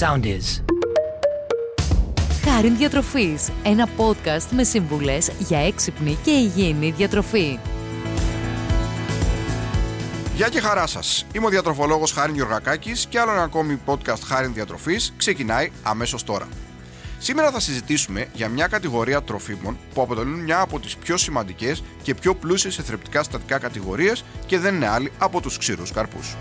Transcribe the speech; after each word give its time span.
sound 0.00 0.24
is. 0.24 0.62
Χάριν 2.44 2.76
Διατροφής, 2.76 3.50
ένα 3.62 3.88
podcast 3.96 4.46
με 4.50 4.64
σύμβουλες 4.64 5.30
για 5.38 5.58
έξυπνη 5.58 6.18
και 6.22 6.30
υγιεινή 6.30 6.90
διατροφή. 6.90 7.58
Γεια 10.34 10.48
και 10.48 10.60
χαρά 10.60 10.86
σας. 10.86 11.26
Είμαι 11.32 11.46
ο 11.46 11.48
διατροφολόγος 11.48 12.12
Χάριν 12.12 12.34
Γιωργακάκη 12.34 12.92
και 13.08 13.18
άλλο 13.18 13.32
ένα 13.32 13.42
ακόμη 13.42 13.80
podcast 13.86 14.20
Χάριν 14.26 14.54
Διατροφής 14.54 15.12
ξεκινάει 15.16 15.70
αμέσως 15.82 16.22
τώρα. 16.22 16.48
Σήμερα 17.18 17.50
θα 17.50 17.60
συζητήσουμε 17.60 18.26
για 18.32 18.48
μια 18.48 18.66
κατηγορία 18.66 19.22
τροφίμων 19.22 19.78
που 19.94 20.02
αποτελούν 20.02 20.38
μια 20.40 20.60
από 20.60 20.80
τις 20.80 20.96
πιο 20.96 21.16
σημαντικές 21.16 21.82
και 22.02 22.14
πιο 22.14 22.34
πλούσιες 22.34 22.74
σε 22.74 22.82
θρεπτικά 22.82 23.22
συστατικά 23.22 23.58
κατηγορίες 23.58 24.24
και 24.46 24.58
δεν 24.58 24.74
είναι 24.74 24.88
άλλη 24.88 25.12
από 25.18 25.40
τους 25.40 25.58
ξηρούς 25.58 25.92
καρπούς. 25.92 26.36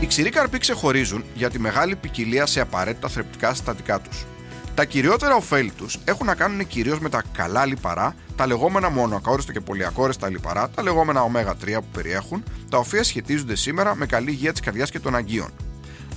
Οι 0.00 0.06
ξηροί 0.06 0.30
καρποί 0.30 0.58
ξεχωρίζουν 0.58 1.24
για 1.34 1.50
τη 1.50 1.58
μεγάλη 1.58 1.96
ποικιλία 1.96 2.46
σε 2.46 2.60
απαραίτητα 2.60 3.08
θρεπτικά 3.08 3.54
συστατικά 3.54 4.00
τους. 4.00 4.24
Τα 4.74 4.84
κυριότερα 4.84 5.34
ωφέλη 5.34 5.70
τους 5.70 5.98
έχουν 6.04 6.26
να 6.26 6.34
κάνουν 6.34 6.66
κυρίως 6.66 6.98
με 6.98 7.08
τα 7.08 7.22
καλά 7.32 7.66
λιπαρά, 7.66 8.14
τα 8.36 8.46
λεγόμενα 8.46 8.90
μονοακόριστα 8.90 9.52
και 9.52 9.60
πολυακόριστα 9.60 10.28
λιπαρά, 10.28 10.70
τα 10.70 10.82
λεγόμενα 10.82 11.22
ω3 11.22 11.74
που 11.74 11.88
περιέχουν, 11.92 12.42
τα 12.70 12.78
οποία 12.78 13.02
σχετίζονται 13.02 13.56
σήμερα 13.56 13.94
με 13.94 14.06
καλή 14.06 14.30
υγεία 14.30 14.52
της 14.52 14.60
καρδιάς 14.60 14.90
και 14.90 15.00
των 15.00 15.14
αγκίων. 15.14 15.50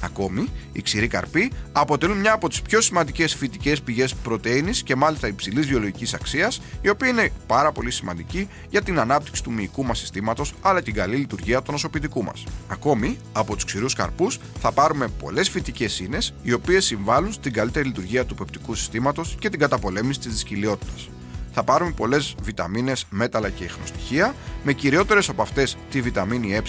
Ακόμη, 0.02 0.48
οι 0.72 0.82
ξηροί 0.82 1.08
καρποί 1.08 1.52
αποτελούν 1.72 2.18
μια 2.18 2.34
από 2.34 2.50
τις 2.50 2.62
πιο 2.62 2.82
σημαντικές 2.82 3.36
φυτικές 3.36 3.82
πηγές 3.82 4.16
πρωτενη 4.16 4.72
και 4.72 4.96
μάλιστα 4.96 5.27
υψηλής 5.27 5.68
βιολογικής 5.68 6.14
αξίας, 6.14 6.62
η 6.82 6.90
οποία 6.90 7.08
είναι 7.08 7.32
πάρα 7.48 7.72
πολύ 7.72 7.91
σημαντική 7.91 8.48
για 8.70 8.82
την 8.82 9.00
ανάπτυξη 9.00 9.44
του 9.44 9.52
μυϊκού 9.52 9.86
μας 9.86 10.00
συστήματος 10.00 10.54
αλλά 10.62 10.80
και 10.80 10.91
την 10.91 11.02
καλή 11.02 11.16
λειτουργία 11.16 11.62
του 11.62 11.72
νοσοποιητικού 11.72 12.24
μας. 12.24 12.44
Ακόμη, 12.68 13.18
από 13.32 13.55
τους 13.55 13.66
ξηρούς 13.66 13.94
καρπούς 13.94 14.40
θα 14.60 14.72
πάρουμε 14.72 15.08
πολλές 15.08 15.50
φυτικές 15.50 16.00
ίνες, 16.00 16.34
οι 16.44 16.54
οποίες 16.54 16.86
συμβάλλουν 16.86 17.34
στην 17.34 17.54
καλύτερη 17.54 17.88
λειτουργία 17.88 18.26
του 18.26 18.36
πεπτικού 18.36 18.76
συστήματος 18.76 19.36
και 19.40 19.49
την 19.49 19.60
καταπολέμηση 19.60 20.20
της 20.20 20.32
δυσκυλιότητας 20.32 21.10
θα 21.52 21.63
πάρουμε 21.63 21.91
πολλές 21.91 22.35
βιταμίνες, 22.44 23.05
μέταλλα 23.10 23.49
και 23.49 23.63
ιχνοστοιχεία, 23.63 24.35
με 24.63 24.74
κυριότερες 24.74 25.30
από 25.30 25.41
αυτές 25.41 25.77
τη 25.91 26.02
βιταμίνη 26.02 26.55
Ε, 26.55 26.62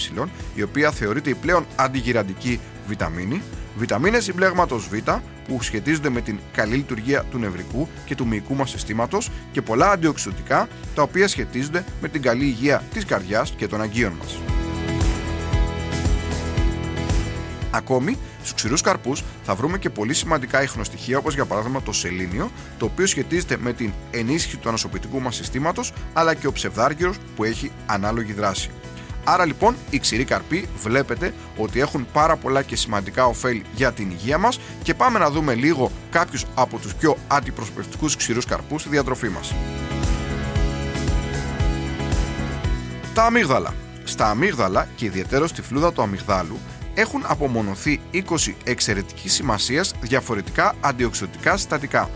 η 0.55 0.61
οποία 0.61 0.91
θεωρείται 0.91 1.29
η 1.29 1.35
πλέον 1.35 1.65
αντιγυραντική 1.75 2.59
βιταμίνη, 2.87 3.41
βιταμίνες 3.77 4.23
συμπλέγματος 4.23 4.87
Β 4.87 4.93
που 5.47 5.61
σχετίζονται 5.61 6.09
με 6.09 6.21
την 6.21 6.39
καλή 6.53 6.75
λειτουργία 6.75 7.23
του 7.23 7.37
νευρικού 7.37 7.87
και 8.05 8.15
του 8.15 8.27
μυϊκού 8.27 8.55
μας 8.55 8.69
συστήματος 8.69 9.29
και 9.51 9.61
πολλά 9.61 9.91
αντιοξυδοτικά 9.91 10.67
τα 10.95 11.01
οποία 11.01 11.27
σχετίζονται 11.27 11.83
με 12.01 12.07
την 12.07 12.21
καλή 12.21 12.45
υγεία 12.45 12.83
της 12.93 13.05
καρδιάς 13.05 13.53
και 13.57 13.67
των 13.67 13.81
αγκίων 13.81 14.13
μας. 14.19 14.39
Ακόμη, 17.71 18.17
στου 18.43 18.55
ξηρούς 18.55 18.81
καρπούς 18.81 19.23
θα 19.43 19.55
βρούμε 19.55 19.77
και 19.77 19.89
πολύ 19.89 20.13
σημαντικά 20.13 20.63
ιχνοστοιχεία 20.63 21.17
όπως 21.17 21.33
για 21.33 21.45
παράδειγμα 21.45 21.81
το 21.81 21.91
σελήνιο, 21.91 22.51
το 22.77 22.85
οποίο 22.85 23.05
σχετίζεται 23.05 23.57
με 23.57 23.73
την 23.73 23.93
ενίσχυση 24.11 24.57
του 24.57 24.67
ανασωπητικού 24.67 25.21
μας 25.21 25.35
συστήματος, 25.35 25.93
αλλά 26.13 26.33
και 26.33 26.47
ο 26.47 26.51
ψευδάργυρος 26.51 27.17
που 27.35 27.43
έχει 27.43 27.71
ανάλογη 27.85 28.33
δράση. 28.33 28.69
Άρα 29.23 29.45
λοιπόν 29.45 29.75
οι 29.89 29.99
ξηροί 29.99 30.23
καρποί 30.23 30.69
βλέπετε 30.81 31.33
ότι 31.57 31.79
έχουν 31.79 32.07
πάρα 32.13 32.35
πολλά 32.35 32.61
και 32.61 32.75
σημαντικά 32.75 33.25
ωφέλη 33.25 33.63
για 33.75 33.91
την 33.91 34.11
υγεία 34.11 34.37
μας 34.37 34.59
και 34.83 34.93
πάμε 34.93 35.19
να 35.19 35.29
δούμε 35.29 35.53
λίγο 35.53 35.91
κάποιους 36.11 36.45
από 36.55 36.77
τους 36.77 36.95
πιο 36.95 37.17
αντιπροσωπευτικούς 37.27 38.15
ξηρούς 38.15 38.45
καρπούς 38.45 38.81
στη 38.81 38.89
διατροφή 38.89 39.29
μας. 39.29 39.53
Τα 43.13 43.23
αμύγδαλα. 43.23 43.73
Στα 44.03 44.29
αμύγδαλα 44.29 44.87
και 44.95 45.05
ιδιαίτερα 45.05 45.47
στη 45.47 45.61
φλούδα 45.61 45.93
του 45.93 46.01
αμυγδάλου 46.01 46.59
έχουν 46.93 47.23
απομονωθεί 47.27 47.99
20 48.13 48.19
εξαιρετικής 48.63 49.33
σημασίας 49.33 49.93
διαφορετικά 50.01 50.75
αντιοξωτικά 50.81 51.57
συστατικά. 51.57 52.09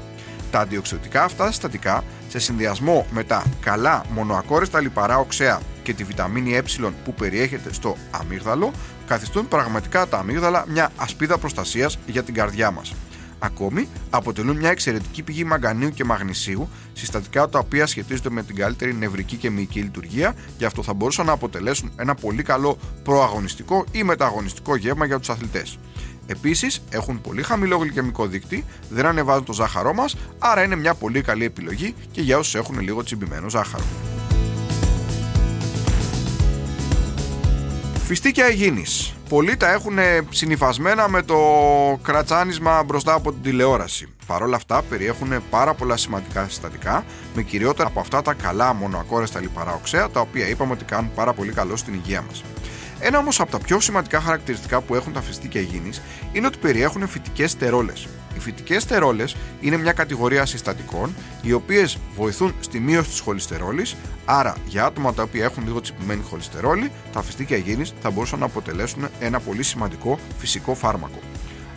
Τα 0.51 0.59
αντιοξωτικά 0.59 1.23
αυτά 1.23 1.47
συστατικά 1.47 2.03
σε 2.27 2.39
συνδυασμό 2.39 3.05
με 3.11 3.23
τα 3.23 3.45
καλά 3.59 4.05
μονοακόριστα 4.09 4.81
λιπαρά 4.81 5.17
οξέα 5.17 5.61
και 5.83 5.93
τη 5.93 6.03
βιταμίνη 6.03 6.55
ε 6.55 6.61
που 7.03 7.13
περιέχεται 7.13 7.73
στο 7.73 7.97
αμύγδαλο 8.11 8.71
καθιστούν 9.07 9.47
πραγματικά 9.47 10.07
τα 10.07 10.17
αμύγδαλα 10.17 10.65
μια 10.67 10.91
ασπίδα 10.95 11.37
προστασίας 11.37 11.97
για 12.05 12.23
την 12.23 12.33
καρδιά 12.33 12.71
μας. 12.71 12.93
Ακόμη, 13.39 13.87
αποτελούν 14.09 14.57
μια 14.57 14.69
εξαιρετική 14.69 15.23
πηγή 15.23 15.43
μαγκανίου 15.43 15.89
και 15.89 16.03
μαγνησίου, 16.03 16.69
συστατικά 16.93 17.49
τα 17.49 17.59
οποία 17.59 17.85
σχετίζονται 17.85 18.29
με 18.29 18.43
την 18.43 18.55
καλύτερη 18.55 18.95
νευρική 18.95 19.35
και 19.35 19.49
μυϊκή 19.49 19.79
λειτουργία, 19.79 20.35
γι' 20.57 20.65
αυτό 20.65 20.83
θα 20.83 20.93
μπορούσαν 20.93 21.25
να 21.25 21.31
αποτελέσουν 21.31 21.91
ένα 21.97 22.15
πολύ 22.15 22.43
καλό 22.43 22.77
προαγωνιστικό 23.03 23.85
ή 23.91 24.03
μεταγωνιστικό 24.03 24.75
γεύμα 24.75 25.05
για 25.05 25.19
τους 25.19 25.29
αθλητές. 25.29 25.77
Επίσης, 26.27 26.81
έχουν 26.89 27.21
πολύ 27.21 27.43
χαμηλό 27.43 27.77
γλυκαιμικό 27.77 28.27
δείκτη, 28.27 28.65
δεν 28.89 29.05
ανεβάζουν 29.05 29.43
το 29.43 29.53
ζάχαρό 29.53 29.93
μας, 29.93 30.15
άρα 30.39 30.63
είναι 30.63 30.75
μια 30.75 30.93
πολύ 30.93 31.21
καλή 31.21 31.45
επιλογή 31.45 31.95
και 32.11 32.21
για 32.21 32.37
όσους 32.37 32.55
έχουν 32.55 32.79
λίγο 32.79 33.03
τσιμπημένο 33.03 33.49
ζάχαρο. 33.49 33.83
Φιστίκια 38.07 38.51
υγιεινής. 38.51 39.16
Πολλοί 39.29 39.57
τα 39.57 39.71
έχουν 39.71 39.97
συνυφασμένα 40.29 41.09
με 41.09 41.21
το 41.21 41.37
κρατσάνισμα 42.03 42.83
μπροστά 42.83 43.13
από 43.13 43.31
την 43.31 43.41
τηλεόραση. 43.41 44.07
Παρ' 44.27 44.41
όλα 44.41 44.55
αυτά 44.55 44.81
περιέχουν 44.81 45.43
πάρα 45.49 45.73
πολλά 45.73 45.97
σημαντικά 45.97 46.45
συστατικά, 46.47 47.05
με 47.35 47.41
κυριότερα 47.41 47.87
από 47.87 47.99
αυτά 47.99 48.21
τα 48.21 48.33
καλά 48.33 48.73
μονοακόρεστα 48.73 49.39
λιπαρά 49.39 49.73
οξέα, 49.73 50.09
τα 50.09 50.19
οποία 50.19 50.47
είπαμε 50.47 50.73
ότι 50.73 50.83
κάνουν 50.83 51.11
πάρα 51.15 51.33
πολύ 51.33 51.51
καλό 51.51 51.75
στην 51.75 51.93
υγεία 51.93 52.23
μας. 52.27 52.43
Ένα 52.99 53.17
όμως 53.17 53.39
από 53.39 53.51
τα 53.51 53.59
πιο 53.59 53.79
σημαντικά 53.79 54.21
χαρακτηριστικά 54.21 54.81
που 54.81 54.95
έχουν 54.95 55.13
τα 55.13 55.21
φιστίκια 55.21 55.61
υγιεινής 55.61 56.01
είναι 56.31 56.47
ότι 56.47 56.57
περιέχουν 56.57 57.07
φυτικές 57.07 57.51
στερόλες. 57.51 58.07
Οι 58.35 58.39
φυτικές 58.39 58.81
στερόλες 58.81 59.35
είναι 59.61 59.77
μια 59.77 59.91
κατηγορία 59.91 60.45
συστατικών 60.45 61.15
οι 61.41 61.53
οποίες 61.53 61.97
βοηθούν 62.15 62.55
στη 62.59 62.79
μείωση 62.79 63.09
της 63.09 63.19
χολυστερόλης. 63.19 63.95
Άρα, 64.25 64.55
για 64.67 64.85
άτομα 64.85 65.13
τα 65.13 65.23
οποία 65.23 65.43
έχουν 65.43 65.63
λίγο 65.65 65.81
τσιπημένη 65.81 66.21
χολυστερόλη, 66.29 66.91
τα 67.13 67.21
φιστίκια 67.21 67.57
υγιεινής 67.57 67.93
θα 68.01 68.11
μπορούσαν 68.11 68.39
να 68.39 68.45
αποτελέσουν 68.45 69.07
ένα 69.19 69.39
πολύ 69.39 69.63
σημαντικό 69.63 70.19
φυσικό 70.37 70.75
φάρμακο. 70.75 71.19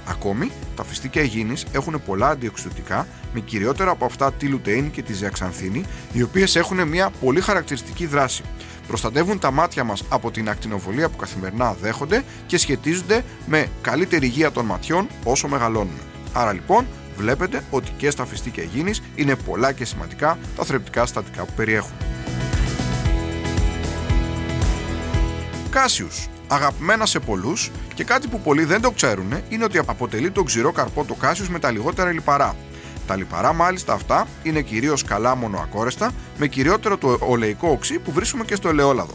Ακόμη, 0.09 0.51
τα 0.77 0.85
φιστίκια 0.85 1.23
υγιεινής 1.23 1.65
έχουν 1.73 2.03
πολλά 2.07 2.29
αντιοξυδοτικά, 2.29 3.07
με 3.35 3.41
κυριότερα 3.41 3.91
από 3.91 4.05
αυτά 4.05 4.33
τη 4.33 4.47
λουτεΐνη 4.47 4.89
και 4.89 5.03
τη 5.03 5.13
ζεαξανθίνη, 5.13 5.85
οι 6.13 6.23
οποίες 6.23 6.57
έχουν 6.57 6.89
μια 6.89 7.11
πολύ 7.21 7.41
χαρακτηριστική 7.41 8.07
δράση 8.07 8.43
προστατεύουν 8.91 9.39
τα 9.39 9.51
μάτια 9.51 9.85
μας 9.85 10.03
από 10.09 10.31
την 10.31 10.49
ακτινοβολία 10.49 11.09
που 11.09 11.17
καθημερινά 11.17 11.77
δέχονται 11.81 12.23
και 12.47 12.59
σχετίζονται 12.59 13.25
με 13.47 13.69
καλύτερη 13.81 14.27
υγεία 14.27 14.53
των 14.53 14.65
ματιών 14.65 15.09
όσο 15.25 15.49
μεγαλώνουν. 15.49 15.99
Άρα 16.33 16.53
λοιπόν 16.53 16.87
βλέπετε 17.17 17.65
ότι 17.71 17.91
και 17.97 18.11
στα 18.11 18.27
φυστήκια 18.27 18.63
υγιεινής 18.63 19.03
είναι 19.15 19.35
πολλά 19.35 19.73
και 19.73 19.85
σημαντικά 19.85 20.39
τα 20.57 20.65
θρεπτικά 20.65 21.07
στατικά 21.07 21.45
που 21.45 21.53
περιέχουν. 21.57 21.93
Κάσιους. 25.71 26.29
Αγαπημένα 26.49 27.07
σε 27.07 27.21
πολλούς 27.21 27.71
και 27.95 28.05
κάτι 28.05 28.29
που 28.29 28.41
πολλοί 28.41 28.65
δεν 28.65 28.81
το 28.81 28.91
ξέρουν 28.91 29.33
είναι 29.49 29.65
ότι 29.65 29.79
αποτελεί 29.79 30.31
τον 30.31 30.45
ξηρό 30.45 30.73
καρπό 30.73 31.05
το 31.05 31.15
κάσιους 31.15 31.49
με 31.49 31.59
τα 31.59 31.71
λιγότερα 31.71 32.11
λιπαρά. 32.11 32.57
Τα 33.11 33.17
λιπαρά 33.17 33.53
μάλιστα 33.53 33.93
αυτά 33.93 34.27
είναι 34.43 34.63
κυρίως 34.63 35.05
καλά 35.05 35.35
μονοακόρεστα, 35.35 36.13
με 36.39 36.47
κυριότερο 36.47 36.99
το 36.99 37.19
ολεϊκό 37.21 37.69
οξύ 37.69 37.99
που 37.99 38.13
βρίσκουμε 38.13 38.45
και 38.45 38.55
στο 38.55 38.69
ελαιόλαδο. 38.69 39.13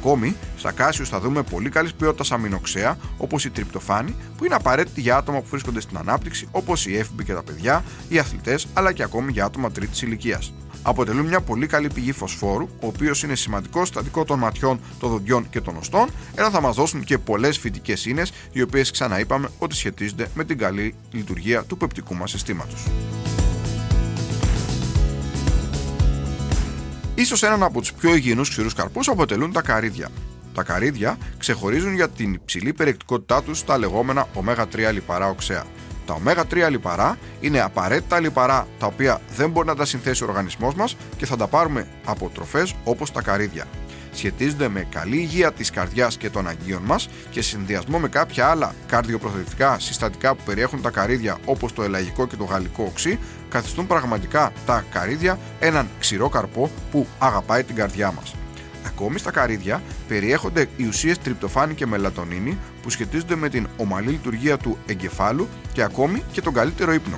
Ακόμη, 0.00 0.36
στα 0.58 0.72
κάσιους 0.72 1.08
θα 1.08 1.20
δούμε 1.20 1.42
πολύ 1.42 1.68
καλής 1.68 1.94
ποιότητας 1.94 2.32
αμινοξέα, 2.32 2.96
όπως 3.16 3.44
η 3.44 3.50
τριπτοφάνη, 3.50 4.16
που 4.36 4.44
είναι 4.44 4.54
απαραίτητη 4.54 5.00
για 5.00 5.16
άτομα 5.16 5.40
που 5.40 5.46
βρίσκονται 5.50 5.80
στην 5.80 5.96
ανάπτυξη, 5.96 6.48
όπως 6.50 6.86
οι 6.86 6.96
έφηβοι 6.96 7.24
και 7.24 7.32
τα 7.32 7.42
παιδιά, 7.42 7.84
οι 8.08 8.18
αθλητές, 8.18 8.66
αλλά 8.72 8.92
και 8.92 9.02
ακόμη 9.02 9.32
για 9.32 9.44
άτομα 9.44 9.70
τρίτης 9.70 10.02
ηλικίας 10.02 10.52
αποτελούν 10.86 11.26
μια 11.26 11.40
πολύ 11.40 11.66
καλή 11.66 11.88
πηγή 11.94 12.12
φωσφόρου, 12.12 12.68
ο 12.80 12.86
οποίος 12.86 13.22
είναι 13.22 13.34
σημαντικό 13.34 13.84
στατικό 13.84 14.24
των 14.24 14.38
ματιών, 14.38 14.80
των 14.98 15.10
δοντιών 15.10 15.48
και 15.50 15.60
των 15.60 15.76
οστών, 15.76 16.08
ενώ 16.34 16.50
θα 16.50 16.60
μας 16.60 16.76
δώσουν 16.76 17.04
και 17.04 17.18
πολλές 17.18 17.58
φυτικές 17.58 18.06
ίνες, 18.06 18.32
οι 18.52 18.62
οποίες 18.62 18.90
ξαναείπαμε 18.90 19.48
ότι 19.58 19.74
σχετίζονται 19.74 20.28
με 20.34 20.44
την 20.44 20.58
καλή 20.58 20.94
λειτουργία 21.10 21.64
του 21.64 21.76
πεπτικού 21.76 22.14
μας 22.14 22.30
συστήματος. 22.30 22.86
Ίσως 27.18 27.42
έναν 27.42 27.62
από 27.62 27.80
τους 27.80 27.92
πιο 27.92 28.14
υγιεινούς 28.14 28.48
ξηρούς 28.48 28.74
καρπούς 28.74 29.08
αποτελούν 29.08 29.52
τα 29.52 29.62
καρύδια. 29.62 30.08
Τα 30.54 30.62
καρύδια 30.62 31.18
ξεχωρίζουν 31.38 31.94
για 31.94 32.08
την 32.08 32.32
υψηλή 32.32 32.72
περιεκτικότητά 32.72 33.42
τους 33.42 33.58
στα 33.58 33.78
λεγόμενα 33.78 34.26
ω3 34.34 34.92
λιπαρά 34.92 35.28
οξέα. 35.28 35.64
Τα 36.06 36.18
ω3 36.24 36.70
λιπαρά 36.70 37.18
είναι 37.40 37.60
απαραίτητα 37.60 38.20
λιπαρά 38.20 38.66
τα 38.78 38.86
οποία 38.86 39.20
δεν 39.36 39.50
μπορεί 39.50 39.66
να 39.66 39.74
τα 39.74 39.84
συνθέσει 39.84 40.24
ο 40.24 40.26
οργανισμός 40.26 40.74
μας 40.74 40.96
και 41.16 41.26
θα 41.26 41.36
τα 41.36 41.46
πάρουμε 41.46 41.86
από 42.04 42.30
τροφές 42.34 42.74
όπως 42.84 43.12
τα 43.12 43.22
καρύδια. 43.22 43.66
Σχετίζονται 44.12 44.68
με 44.68 44.86
καλή 44.90 45.16
υγεία 45.16 45.52
της 45.52 45.70
καρδιάς 45.70 46.16
και 46.16 46.30
των 46.30 46.48
αγγείων 46.48 46.82
μας 46.82 47.08
και 47.30 47.42
συνδυασμό 47.42 47.98
με 47.98 48.08
κάποια 48.08 48.46
άλλα 48.46 48.74
καρδιοπροθετικά 48.86 49.78
συστατικά 49.78 50.34
που 50.34 50.42
περιέχουν 50.44 50.82
τα 50.82 50.90
καρύδια 50.90 51.38
όπως 51.44 51.72
το 51.72 51.82
ελαγικό 51.82 52.26
και 52.26 52.36
το 52.36 52.44
γαλλικό 52.44 52.84
οξύ 52.84 53.18
καθιστούν 53.48 53.86
πραγματικά 53.86 54.52
τα 54.66 54.84
καρύδια 54.90 55.38
έναν 55.60 55.88
ξηρό 55.98 56.28
καρπό 56.28 56.70
που 56.90 57.06
αγαπάει 57.18 57.64
την 57.64 57.74
καρδιά 57.74 58.12
μας. 58.12 58.34
Ακόμη 58.86 59.18
στα 59.18 59.30
καρύδια 59.30 59.82
περιέχονται 60.08 60.68
οι 60.76 60.86
ουσίες 60.86 61.18
τριπτοφάνη 61.18 61.74
και 61.74 61.86
μελατονίνη 61.86 62.58
που 62.82 62.90
σχετίζονται 62.90 63.36
με 63.36 63.48
την 63.48 63.68
ομαλή 63.76 64.10
λειτουργία 64.10 64.56
του 64.56 64.78
εγκεφάλου 64.86 65.48
και 65.72 65.82
ακόμη 65.82 66.22
και 66.32 66.40
τον 66.40 66.52
καλύτερο 66.52 66.92
ύπνο. 66.92 67.16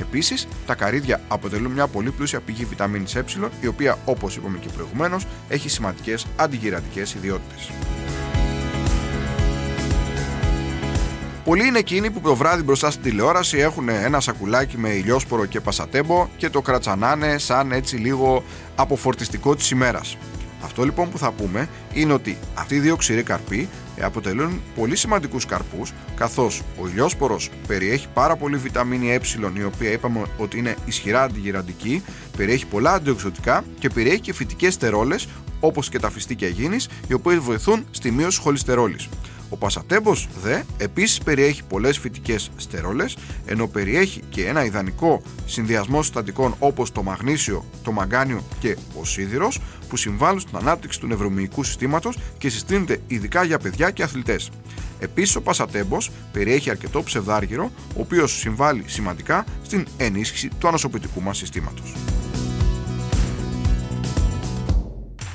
Επίσης, 0.00 0.48
τα 0.66 0.74
καρύδια 0.74 1.20
αποτελούν 1.28 1.72
μια 1.72 1.86
πολύ 1.86 2.10
πλούσια 2.10 2.40
πηγή 2.40 2.64
βιταμίνης 2.64 3.14
Ε, 3.14 3.24
η 3.60 3.66
οποία, 3.66 3.98
όπως 4.04 4.36
είπαμε 4.36 4.58
και 4.58 4.68
προηγουμένως, 4.68 5.26
έχει 5.48 5.68
σημαντικές 5.68 6.26
αντιγυρατικέ 6.36 7.00
ιδιότητες. 7.00 7.70
Πολλοί 11.44 11.66
είναι 11.66 11.78
εκείνοι 11.78 12.10
που 12.10 12.20
το 12.20 12.34
βράδυ 12.34 12.62
μπροστά 12.62 12.90
στην 12.90 13.02
τηλεόραση 13.02 13.58
έχουν 13.58 13.88
ένα 13.88 14.20
σακουλάκι 14.20 14.78
με 14.78 14.88
ηλιόσπορο 14.88 15.46
και 15.46 15.60
πασατέμπο 15.60 16.28
και 16.36 16.50
το 16.50 16.60
κρατσανάνε 16.60 17.38
σαν 17.38 17.72
έτσι 17.72 17.96
λίγο 17.96 18.44
αποφορτιστικό 18.76 19.54
της 19.54 19.70
ημέρας. 19.70 20.16
Αυτό 20.64 20.84
λοιπόν 20.84 21.10
που 21.10 21.18
θα 21.18 21.32
πούμε 21.32 21.68
είναι 21.92 22.12
ότι 22.12 22.38
αυτοί 22.54 22.74
οι 22.74 22.78
δύο 22.78 22.96
ξηροί 22.96 23.22
καρποί 23.22 23.68
αποτελούν 24.00 24.60
πολύ 24.76 24.96
σημαντικούς 24.96 25.46
καρπούς 25.46 25.92
καθώς 26.16 26.62
ο 26.80 26.86
ηλιόσπορος 26.86 27.50
περιέχει 27.66 28.06
πάρα 28.14 28.36
πολύ 28.36 28.56
βιταμίνη 28.56 29.12
ε 29.12 29.20
η 29.58 29.64
οποία 29.64 29.90
είπαμε 29.90 30.22
ότι 30.38 30.58
είναι 30.58 30.76
ισχυρά 30.86 31.22
αντιγυραντική, 31.22 32.02
περιέχει 32.36 32.66
πολλά 32.66 32.92
αντιοξωτικά 32.92 33.64
και 33.78 33.88
περιέχει 33.88 34.20
και 34.20 34.32
φυτικές 34.32 34.74
στερόλες 34.74 35.28
όπως 35.60 35.88
και 35.88 35.98
τα 35.98 36.10
φυστήκια 36.10 36.48
γίνης 36.48 36.88
οι 37.08 37.12
οποίες 37.12 37.38
βοηθούν 37.38 37.86
στη 37.90 38.10
μείωση 38.10 38.40
χολυστερόλης. 38.40 39.08
Ο 39.48 39.56
πασατέμπος 39.56 40.28
δε 40.42 40.62
επίσης 40.76 41.18
περιέχει 41.18 41.62
πολλές 41.62 41.98
φυτικές 41.98 42.50
στερόλες 42.56 43.16
ενώ 43.46 43.66
περιέχει 43.66 44.22
και 44.28 44.46
ένα 44.46 44.64
ιδανικό 44.64 45.22
συνδυασμό 45.46 46.02
συστατικών 46.02 46.54
όπως 46.58 46.92
το 46.92 47.02
μαγνήσιο, 47.02 47.64
το 47.82 47.92
μαγκάνιο 47.92 48.44
και 48.58 48.76
ο 49.00 49.04
σίδηρος 49.04 49.60
που 49.88 49.96
συμβάλλουν 49.96 50.40
στην 50.40 50.56
ανάπτυξη 50.56 51.00
του 51.00 51.06
νευρομυϊκού 51.06 51.64
συστήματος 51.64 52.18
και 52.38 52.48
συστήνεται 52.48 53.00
ειδικά 53.06 53.44
για 53.44 53.58
παιδιά 53.58 53.90
και 53.90 54.02
αθλητές. 54.02 54.50
Επίσης 54.98 55.36
ο 55.36 55.40
πασατέμπος 55.40 56.10
περιέχει 56.32 56.70
αρκετό 56.70 57.02
ψευδάργυρο 57.02 57.70
ο 57.96 58.00
οποίος 58.00 58.38
συμβάλλει 58.38 58.84
σημαντικά 58.86 59.44
στην 59.62 59.86
ενίσχυση 59.96 60.50
του 60.58 60.68
ανοσοποιητικού 60.68 61.20
μας 61.20 61.36
συστήματος. 61.36 61.92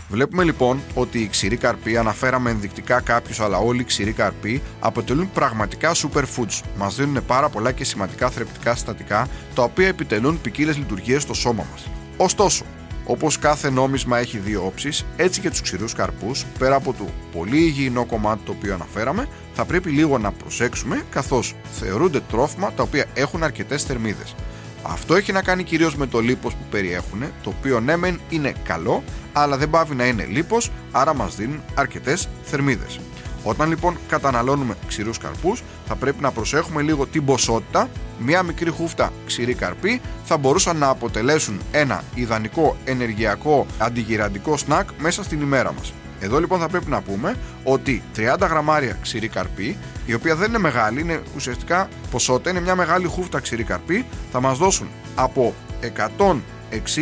Βλέπουμε 0.10 0.44
λοιπόν 0.44 0.80
ότι 0.94 1.20
οι 1.20 1.28
ξηροί 1.28 1.58
καρποί, 1.58 1.98
αναφέραμε 1.98 2.50
ενδεικτικά 2.50 3.02
κάποιους, 3.02 3.40
αλλά 3.40 3.58
όλοι 3.58 3.82
οι 3.82 3.84
ξηροί 3.84 4.12
καρποί 4.12 4.62
αποτελούν 4.80 5.32
πραγματικά 5.32 5.92
superfoods. 5.96 6.62
Μας 6.78 6.96
δίνουν 6.96 7.26
πάρα 7.26 7.50
πολλά 7.50 7.72
και 7.72 7.84
σημαντικά 7.84 8.30
θρεπτικά 8.30 8.76
συστατικά, 8.76 9.28
τα 9.56 9.64
οποία 9.64 9.88
επιτελούν 9.88 10.42
ποικίλες 10.42 10.78
λειτουργίες 10.78 11.22
στο 11.22 11.34
σώμα 11.34 11.66
μας. 11.72 11.90
Ωστόσο, 12.18 12.66
Όπως 13.10 13.40
κάθε 13.40 13.70
νόμισμα 13.70 14.18
έχει 14.18 14.38
δύο 14.38 14.66
όψεις, 14.66 15.06
έτσι 15.16 15.42
και 15.42 15.50
τους 15.50 15.62
ξηρούς 15.62 15.94
καρπούς, 15.94 16.46
πέρα 16.60 16.76
από 16.76 16.94
το 16.94 17.06
πολύ 17.32 17.58
υγιεινό 17.58 18.06
κομμάτι 18.06 18.42
το 18.46 18.52
οποίο 18.52 18.74
αναφέραμε, 18.74 19.28
θα 19.54 19.66
πρέπει 19.66 19.90
λίγο 19.90 20.18
να 20.18 20.32
προσέξουμε 20.32 21.04
καθώς 21.10 21.56
θεωρούνται 21.80 22.20
τρόφιμα 22.20 22.72
τα 22.74 22.84
οποία 22.84 23.06
έχουν 23.14 23.44
αρκετές 23.44 23.84
θερμίδες. 23.84 24.36
Αυτό 24.84 25.16
έχει 25.16 25.32
να 25.32 25.42
κάνει 25.42 25.64
κυρίως 25.64 25.96
με 25.96 26.08
το 26.08 26.20
λίπος 26.20 26.54
που 26.54 26.64
περιέχουν, 26.70 27.24
το 27.44 27.54
οποίο 27.58 27.80
ναι 27.80 27.96
μεν 27.96 28.20
είναι 28.30 28.54
καλό, 28.64 29.04
αλλά 29.34 29.58
δεν 29.58 29.70
πάβει 29.70 29.96
να 29.96 30.06
είναι 30.06 30.26
λίπος, 30.26 30.72
άρα 30.92 31.14
μας 31.14 31.36
δίνουν 31.36 31.62
αρκετές 31.76 32.30
θερμίδες. 32.44 33.00
Όταν 33.44 33.70
λοιπόν 33.70 33.98
καταναλώνουμε 34.08 34.76
ξηρούς 34.88 35.18
καρπούς, 35.18 35.64
θα 35.88 35.96
πρέπει 35.96 36.22
να 36.22 36.32
προσέχουμε 36.32 36.82
λίγο 36.82 37.06
την 37.06 37.26
ποσότητα. 37.26 37.90
Μία 38.20 38.44
μικρή 38.44 38.70
χούφτα 38.70 39.14
ξηρή 39.26 39.54
καρπή 39.54 40.02
θα 40.24 40.38
μπορούσαν 40.38 40.78
να 40.78 40.88
αποτελέσουν 40.88 41.60
ένα 41.72 42.04
ιδανικό 42.16 42.78
ενεργειακό 42.86 43.66
αντιγυραντικό 43.78 44.58
σνακ 44.58 44.90
μέσα 45.00 45.24
στην 45.24 45.42
ημέρα 45.42 45.74
μας. 45.74 45.94
Εδώ 46.20 46.40
λοιπόν 46.40 46.60
θα 46.60 46.68
πρέπει 46.68 46.90
να 46.90 47.02
πούμε 47.02 47.36
ότι 47.64 48.04
30 48.16 48.38
γραμμάρια 48.40 48.98
ξηρή 49.02 49.28
καρπή, 49.28 49.78
η 50.06 50.14
οποία 50.14 50.36
δεν 50.36 50.50
είναι 50.50 50.58
μεγάλη, 50.58 51.02
είναι 51.02 51.22
ουσιαστικά 51.36 51.90
ποσότητα, 52.12 52.50
είναι 52.50 52.62
μια 52.62 52.76
μεγάλη 52.76 53.08
χούφτα 53.08 53.40
ξηρή 53.40 53.64
καρπή, 53.64 54.06
θα 54.32 54.42
μας 54.42 54.58
δώσουν 54.58 54.88
από 55.16 55.54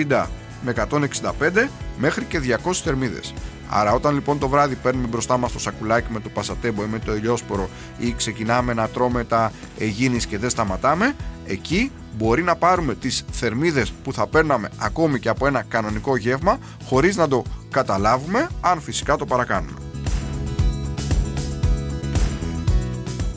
160 0.07 0.25
με 0.61 0.73
165 0.89 1.67
μέχρι 1.97 2.23
και 2.23 2.39
200 2.65 2.73
θερμίδες. 2.73 3.33
Άρα 3.69 3.93
όταν 3.93 4.13
λοιπόν 4.13 4.39
το 4.39 4.47
βράδυ 4.47 4.75
παίρνουμε 4.75 5.07
μπροστά 5.07 5.37
μας 5.37 5.51
το 5.51 5.59
σακουλάκι 5.59 6.11
με 6.11 6.19
το 6.19 6.29
πασατέμπο 6.29 6.83
ή 6.83 6.87
με 6.87 6.99
το 6.99 7.15
ηλιόσπορο 7.15 7.69
ή 7.97 8.13
ξεκινάμε 8.17 8.73
να 8.73 8.87
τρώμε 8.87 9.23
τα 9.23 9.51
εγίνης 9.77 10.25
και 10.25 10.37
δεν 10.37 10.49
σταματάμε, 10.49 11.15
εκεί 11.45 11.91
μπορεί 12.17 12.43
να 12.43 12.55
πάρουμε 12.55 12.95
τις 12.95 13.25
θερμίδες 13.31 13.93
που 14.03 14.13
θα 14.13 14.27
παίρναμε 14.27 14.69
ακόμη 14.77 15.19
και 15.19 15.29
από 15.29 15.47
ένα 15.47 15.61
κανονικό 15.67 16.17
γεύμα 16.17 16.57
χωρίς 16.85 17.15
να 17.15 17.27
το 17.27 17.43
καταλάβουμε 17.71 18.49
αν 18.61 18.81
φυσικά 18.81 19.15
το 19.15 19.25
παρακάνουμε. 19.25 19.77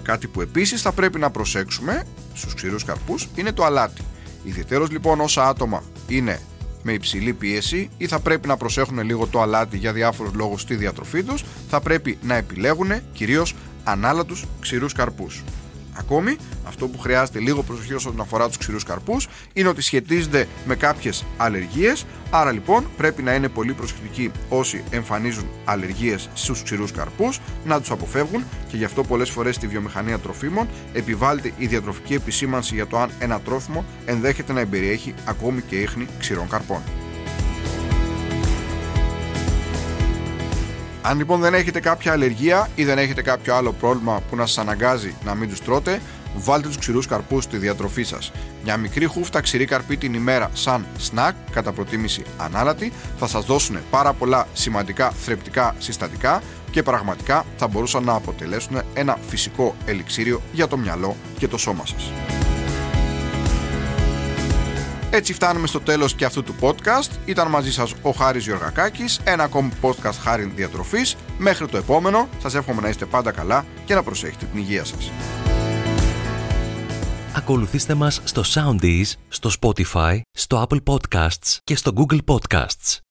Κάτι 0.03 0.27
που 0.27 0.41
επίσης 0.41 0.83
θα 0.83 0.93
πρέπει 0.93 1.19
να 1.19 1.31
προσέξουμε 1.31 2.05
στους 2.35 2.55
ξηρούς 2.55 2.85
καρπούς 2.85 3.29
είναι 3.35 3.53
το 3.53 3.65
αλάτι. 3.65 4.03
Ιδιαίτερος 4.43 4.91
λοιπόν 4.91 5.21
όσα 5.21 5.49
άτομα 5.49 5.83
είναι 6.07 6.41
με 6.83 6.93
υψηλή 6.93 7.33
πίεση 7.33 7.91
ή 7.97 8.07
θα 8.07 8.21
πρέπει 8.21 8.49
να 8.49 8.57
προσέχουν 8.57 9.01
λίγο 9.01 9.27
το 9.27 9.41
αλάτι 9.41 9.77
για 9.77 9.93
διάφορους 9.93 10.33
λόγους 10.35 10.61
στη 10.61 10.75
διατροφή 10.75 11.23
τους, 11.23 11.45
θα 11.69 11.81
πρέπει 11.81 12.19
να 12.23 12.35
επιλέγουν 12.35 12.91
κυρίως 13.13 13.55
ανάλατους 13.85 14.45
ξηρούς 14.61 14.93
καρπούς. 14.93 15.43
Ακόμη, 16.01 16.37
αυτό 16.67 16.89
που 16.89 16.99
χρειάζεται 16.99 17.39
λίγο 17.39 17.63
προσοχή 17.63 17.95
όσον 17.95 18.21
αφορά 18.21 18.47
τους 18.47 18.57
ξηρούς 18.57 18.85
καρπούς 18.85 19.29
είναι 19.53 19.69
ότι 19.69 19.83
σχετίζονται 19.83 20.47
με 20.65 20.75
κάποιες 20.75 21.25
αλλεργίες. 21.37 22.07
Άρα 22.31 22.53
λοιπόν 22.53 22.87
πρέπει 22.97 23.23
να 23.23 23.35
είναι 23.35 23.49
πολύ 23.49 23.73
προσεκτικοί 23.73 24.31
όσοι 24.49 24.85
εμφανίζουν 24.91 25.45
αλλεργίες 25.65 26.29
στους 26.35 26.63
ξηρούς 26.63 26.93
καρπούς, 26.93 27.41
να 27.65 27.81
τους 27.81 27.91
αποφεύγουν 27.91 28.45
και 28.69 28.77
γι' 28.77 28.85
αυτό 28.85 29.03
πολλές 29.03 29.31
φορές 29.31 29.55
στη 29.55 29.67
βιομηχανία 29.67 30.19
τροφίμων 30.19 30.69
επιβάλλεται 30.93 31.53
η 31.59 31.67
διατροφική 31.67 32.15
επισήμανση 32.15 32.75
για 32.75 32.87
το 32.87 32.99
αν 32.99 33.11
ένα 33.19 33.41
τρόφιμο 33.41 33.85
ενδέχεται 34.05 34.53
να 34.53 34.61
εμπεριέχει 34.61 35.15
ακόμη 35.25 35.61
και 35.61 35.77
ίχνη 35.77 36.07
ξηρών 36.19 36.49
καρπών. 36.49 36.83
Αν 41.03 41.19
λοιπόν 41.19 41.41
δεν 41.41 41.55
έχετε 41.55 41.81
κάποια 41.81 42.13
αλλεργία 42.13 42.69
ή 42.75 42.85
δεν 42.85 42.99
έχετε 42.99 43.23
κάποιο 43.23 43.55
άλλο 43.55 43.73
πρόβλημα 43.73 44.21
που 44.31 44.37
να 44.37 44.47
σας 44.47 44.59
αναγκάζει 44.59 45.15
να 45.25 45.35
μην 45.35 45.49
τους 45.49 45.61
τρώτε, 45.61 46.01
βάλτε 46.35 46.67
τους 46.67 46.79
ξηρούς 46.79 47.07
καρπούς 47.07 47.45
στη 47.45 47.57
διατροφή 47.57 48.03
σας. 48.03 48.33
Μια 48.65 48.77
μικρή 48.77 49.05
χούφτα 49.05 49.41
ξηρή 49.41 49.65
καρπή 49.65 49.97
την 49.97 50.15
ημέρα 50.15 50.51
σαν 50.53 50.87
σνακ, 50.99 51.35
κατά 51.51 51.73
προτίμηση 51.73 52.23
ανάλατη, 52.37 52.93
θα 53.19 53.27
σας 53.27 53.45
δώσουν 53.45 53.79
πάρα 53.91 54.13
πολλά 54.13 54.47
σημαντικά 54.53 55.11
θρεπτικά 55.11 55.75
συστατικά 55.79 56.43
και 56.71 56.83
πραγματικά 56.83 57.45
θα 57.57 57.69
μπορούσαν 57.69 58.05
να 58.05 58.13
αποτελέσουν 58.13 58.83
ένα 58.95 59.19
φυσικό 59.29 59.75
ελιξίριο 59.85 60.43
για 60.53 60.69
το 60.69 60.77
μυαλό 60.77 61.17
και 61.39 61.49
το 61.49 61.59
σώμα 61.59 61.87
σας. 61.87 62.13
Έτσι 65.13 65.33
φτάνουμε 65.33 65.67
στο 65.67 65.81
τέλος 65.81 66.15
και 66.15 66.25
αυτού 66.25 66.43
του 66.43 66.55
podcast. 66.61 67.11
Ήταν 67.25 67.49
μαζί 67.49 67.73
σας 67.73 67.95
ο 68.03 68.11
Χάρης 68.11 68.45
Γιωργακάκης, 68.45 69.21
ένα 69.25 69.43
ακόμη 69.43 69.71
podcast 69.83 70.19
χάρη 70.21 70.45
διατροφής. 70.45 71.17
Μέχρι 71.39 71.67
το 71.67 71.77
επόμενο, 71.77 72.29
σας 72.39 72.55
εύχομαι 72.55 72.81
να 72.81 72.89
είστε 72.89 73.05
πάντα 73.05 73.31
καλά 73.31 73.65
και 73.85 73.95
να 73.95 74.03
προσέχετε 74.03 74.45
την 74.45 74.61
υγεία 74.61 74.85
σας. 74.85 75.11
Ακολουθήστε 77.35 77.95
μας 77.95 78.21
στο 78.25 78.43
Soundees, 78.55 79.13
στο 79.29 79.51
Spotify, 79.61 80.21
στο 80.31 80.67
Apple 80.69 80.83
Podcasts 80.85 81.59
και 81.65 81.77
στο 81.77 81.93
Google 81.97 82.19
Podcasts. 82.27 83.10